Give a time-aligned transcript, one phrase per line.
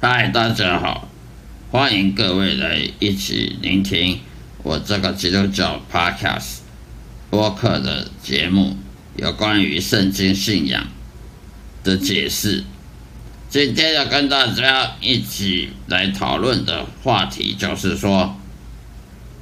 [0.00, 1.08] 嗨，大家好，
[1.72, 4.20] 欢迎各位来一起聆听
[4.62, 6.58] 我这个基督教 Podcast
[7.30, 8.76] 播客的节目，
[9.16, 10.86] 有关于圣经信仰
[11.82, 12.62] 的解释。
[13.48, 18.36] 今天要跟大家一起来讨论的话题，就是说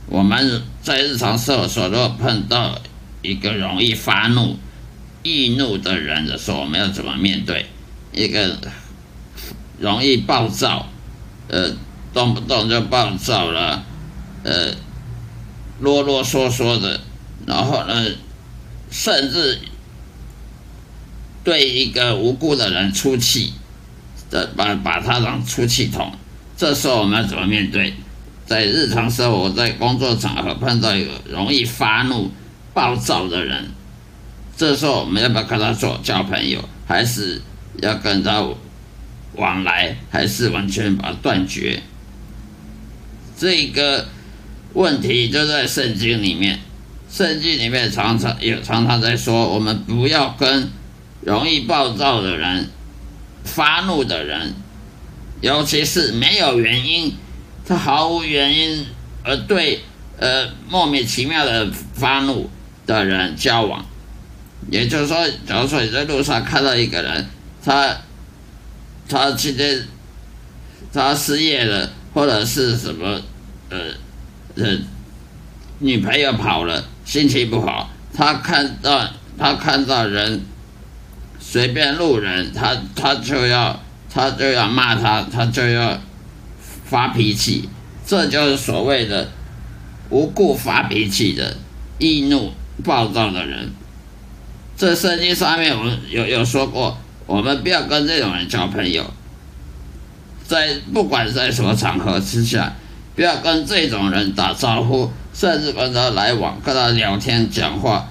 [0.07, 2.81] 我们在日常生活中，如果碰到
[3.21, 4.57] 一个容易发怒、
[5.23, 7.67] 易怒的人的时候，我们要怎么面对？
[8.15, 8.59] 一个
[9.79, 10.87] 容易暴躁，
[11.49, 11.71] 呃，
[12.15, 13.85] 动不动就暴躁了，
[14.43, 14.75] 呃，
[15.81, 17.01] 啰啰嗦嗦的，
[17.47, 18.07] 然后呢，
[18.91, 19.59] 甚至
[21.45, 23.53] 对一个无辜的人出气，
[24.57, 26.11] 把把他当出气筒，
[26.57, 27.93] 这时候我们要怎么面对？
[28.47, 32.31] 在日常生活，在工作场合碰到一个容易发怒、
[32.73, 33.69] 暴躁的人，
[34.57, 37.43] 这时候我们要不要跟他做交朋友，还是
[37.83, 38.43] 要跟他？
[39.37, 41.83] 往来还是完全把它断绝，
[43.39, 44.09] 这个
[44.73, 46.59] 问题就在圣经里面。
[47.11, 50.71] 圣经里面常常有常常在说，我们不要跟
[51.21, 52.69] 容易暴躁的人、
[53.45, 54.55] 发怒的人，
[55.41, 57.15] 尤其是没有原因，
[57.67, 58.87] 他毫无原因
[59.23, 59.83] 而对
[60.19, 62.51] 呃莫名其妙的发怒
[62.87, 63.85] 的人交往。
[64.71, 67.27] 也就是说，假如说你在路上看到一个人，
[67.63, 67.97] 他。
[69.09, 69.87] 他今天
[70.93, 73.21] 他失业了，或者是什么
[73.71, 73.79] 呃
[74.57, 74.79] 呃
[75.79, 77.91] 女朋友跑了，心情不好。
[78.15, 80.43] 他看到他看到人
[81.39, 86.01] 随便路人，他他就要他就要骂他，他就要
[86.85, 87.69] 发脾气。
[88.07, 89.29] 这就是所谓的
[90.11, 91.57] 无故发脾气的
[91.99, 92.53] 易怒
[92.85, 93.71] 暴躁的人。
[94.77, 96.99] 这圣经上面我们有有说过。
[97.27, 99.05] 我们不要跟这种人交朋友，
[100.47, 102.73] 在不管在什么场合之下，
[103.17, 108.09] 不要跟这种人打招呼，甚至跟他来往、跟他聊天、讲话。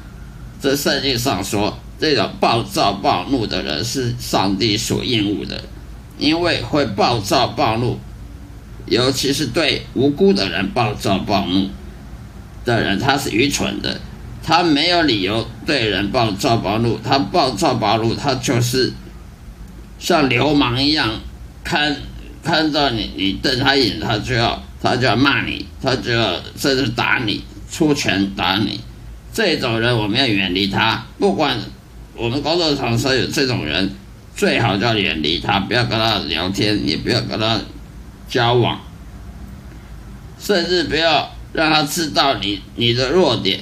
[0.61, 5.63] 这圣经上说，这种暴躁暴怒的人是上帝所厌恶的，
[6.17, 7.97] 因为会暴躁暴怒，
[8.87, 11.69] 尤其是对无辜的人暴躁暴怒
[12.65, 14.01] 的人，他是愚蠢的，
[14.43, 18.91] 他没有理由对人暴躁暴怒，他暴躁暴怒，他就是。
[19.97, 21.19] 像流氓一样，
[21.63, 21.95] 看
[22.43, 28.79] 看到你，你瞪他一眼，他就要他就要骂你，他就要甚至打你，出拳打你。
[29.33, 31.05] 这种人我们要远离他。
[31.17, 31.57] 不管
[32.15, 33.93] 我们工作场所有这种人，
[34.35, 37.59] 最好就要远离他，不要跟他聊天，也不要跟他
[38.29, 38.79] 交往，
[40.39, 43.61] 甚至不要让他知道你你的弱点，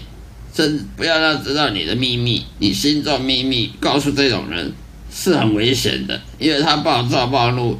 [0.53, 4.73] 甚至不要让他知道你的秘密，你心中秘密，告诉这种人。
[5.13, 7.79] 是很危险的，因为他暴躁暴怒，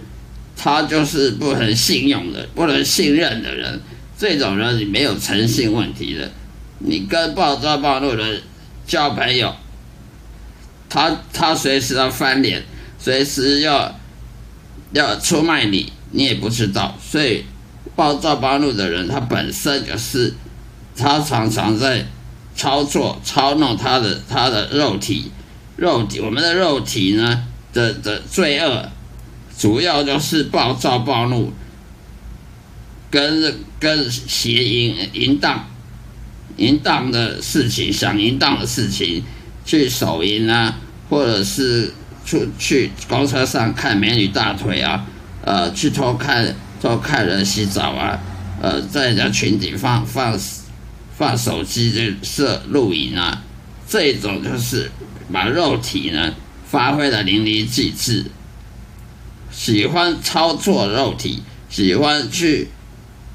[0.56, 3.82] 他就是不能信用的、不能信任的人。
[4.18, 6.32] 这种人你没有诚信问题的，
[6.80, 8.42] 你跟暴躁暴怒的人
[8.86, 9.54] 交朋友，
[10.88, 12.64] 他他随时要翻脸，
[13.00, 14.00] 随时要
[14.94, 16.96] 要出卖你，你也不知道。
[17.02, 17.44] 所以
[17.96, 20.34] 暴躁暴怒的人，他本身就是
[20.96, 22.06] 他常常在
[22.56, 25.32] 操作、操弄他的他的肉体。
[25.76, 28.90] 肉体，我们的肉体呢的的罪恶，
[29.58, 31.52] 主要就是暴躁暴怒，
[33.10, 35.68] 跟跟邪淫淫荡，
[36.58, 39.24] 淫荡的事情，想淫荡的事情，
[39.66, 40.78] 去手淫啊，
[41.10, 41.92] 或者是
[42.24, 45.08] 出去公车上看美女大腿啊，
[45.44, 48.20] 呃，去偷看偷看人洗澡啊，
[48.62, 50.40] 呃，在人家群体放放
[51.18, 53.42] 放手机就摄录影啊，
[53.88, 54.92] 这种就是。
[55.32, 56.34] 把肉体呢
[56.66, 58.26] 发挥的淋漓尽致，
[59.52, 62.68] 喜欢操作肉体，喜欢去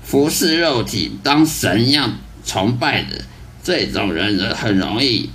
[0.02, 3.20] 服侍肉体，当神一样崇拜的
[3.62, 5.30] 这种人，很容易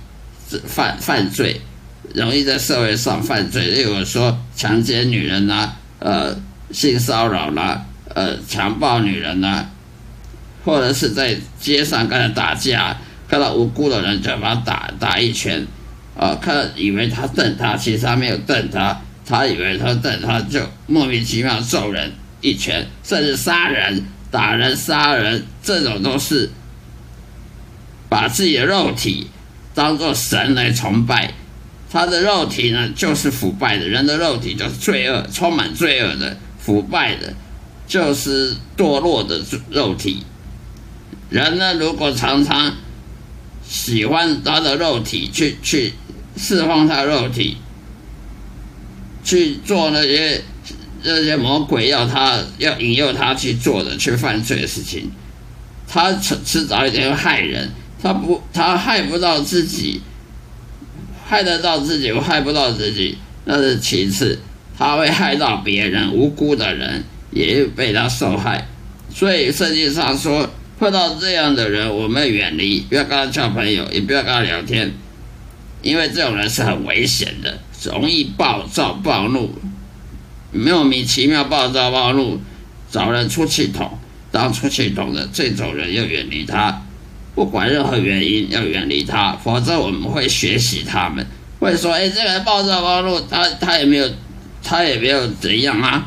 [0.66, 1.60] 犯犯罪，
[2.14, 3.66] 容易在社会上犯罪。
[3.66, 6.36] 例如说强奸女人呐，呃，
[6.70, 9.66] 性骚扰啦，呃，强暴女人呐，
[10.64, 12.98] 或者是在街上跟人打架，
[13.28, 15.66] 看到无辜的人就把他打打一拳。
[16.16, 26.50] 啊，看以为他瞪他，其实他没有瞪他，他以为他瞪他，就莫名其妙揍人一拳，甚至杀人、打人、杀人，这种都是
[28.08, 29.26] 把自己的肉体
[29.74, 31.34] 当做神来崇拜。
[31.90, 37.34] 他的肉体呢，就是腐败的，人的肉体就是罪恶，充满罪恶的、腐败的，
[37.88, 39.40] 就是堕落的
[39.70, 40.22] 肉体。
[41.28, 42.72] 人呢，如果常常
[43.66, 45.92] 喜欢他的肉体，去去。
[46.36, 47.56] 释放他肉体
[49.22, 50.42] 去做那些
[51.02, 55.10] 这些魔鬼要他要引诱他去做的去犯罪的事情，
[55.86, 57.70] 他迟迟早一天会害人，
[58.02, 60.00] 他不他害不到自己，
[61.26, 64.40] 害得到自己，害不到自己那是其次，
[64.76, 68.66] 他会害到别人，无辜的人也被他受害，
[69.14, 70.48] 所以圣经上说，
[70.78, 74.92] 碰到这样的人，我们远离，不要跟他交朋友，也不要跟他聊天，
[75.84, 79.54] 因为这种人是很危险的，容易暴躁暴怒。
[80.50, 82.40] 莫名其妙暴躁暴怒，
[82.90, 83.98] 找人出气筒，
[84.32, 86.82] 当出气筒的这种人要远离他，
[87.34, 91.26] 不管任何原因要远离他，否则我们会学习他们，
[91.60, 94.08] 会说：哎，这个人暴躁暴怒，他他也没有，
[94.62, 96.06] 他也没有怎样啊，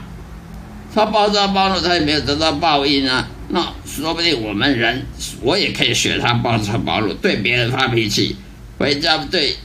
[0.95, 5.05] 他暴躁暴怒，他也没有得到报应啊，那说不定我们人，
[5.41, 8.37] 我也可以学他暴躁暴怒，对别人发脾气，
[8.77, 9.55] 回家对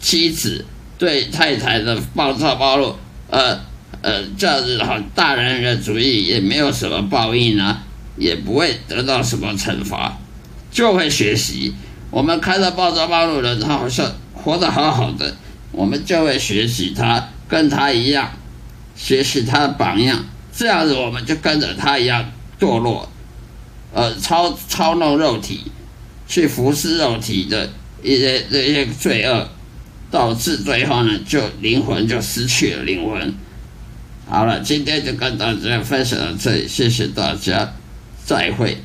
[0.00, 0.64] 妻子
[0.98, 2.94] 对太太的暴躁暴怒，
[3.30, 3.60] 呃。
[4.02, 7.82] 呃，这样子好，大男人主义也没有什么报应啊，
[8.16, 10.16] 也不会得到什么惩罚，
[10.70, 11.74] 就会学习。
[12.10, 15.34] 我们看到暴躁暴怒的，他好像活得好好的，
[15.72, 18.30] 我们就会学习他，跟他一样，
[18.94, 20.24] 学习他的榜样，
[20.54, 22.30] 这样子我们就跟着他一样
[22.60, 23.10] 堕落，
[23.92, 25.62] 呃，操操弄肉体，
[26.28, 27.70] 去服侍肉体的
[28.06, 29.48] 一些这些罪恶，
[30.10, 33.34] 导致最后呢，就灵魂就失去了灵魂。
[34.28, 37.74] 好了，今天就跟大家分享到这里，谢谢大家，
[38.24, 38.78] 再会。